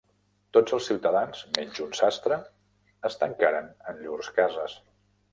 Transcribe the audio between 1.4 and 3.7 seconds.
menys un sastre, es tancaren